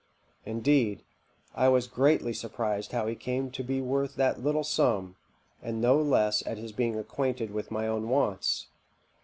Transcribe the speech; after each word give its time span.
Indeed, 0.47 1.03
I 1.53 1.67
was 1.69 1.85
greatly 1.85 2.33
surprised 2.33 2.91
how 2.91 3.05
he 3.05 3.13
came 3.13 3.51
to 3.51 3.63
be 3.63 3.81
worth 3.81 4.15
that 4.15 4.41
little 4.41 4.63
sum, 4.63 5.15
and 5.61 5.79
no 5.79 6.01
less 6.01 6.43
at 6.47 6.57
his 6.57 6.71
being 6.71 6.97
acquainted 6.97 7.51
with 7.51 7.69
my 7.69 7.85
own 7.85 8.09
wants. 8.09 8.65